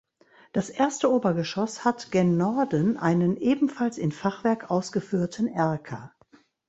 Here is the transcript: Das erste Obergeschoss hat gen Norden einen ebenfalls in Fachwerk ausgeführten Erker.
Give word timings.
Das 0.51 0.71
erste 0.71 1.11
Obergeschoss 1.11 1.85
hat 1.85 2.09
gen 2.11 2.35
Norden 2.35 2.97
einen 2.97 3.37
ebenfalls 3.37 3.99
in 3.99 4.11
Fachwerk 4.11 4.71
ausgeführten 4.71 5.45
Erker. 5.45 6.11